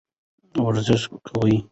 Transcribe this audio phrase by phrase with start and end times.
[0.65, 1.53] ورزش کوئ.